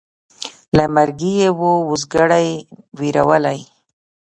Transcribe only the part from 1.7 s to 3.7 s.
اوزګړی وېرولی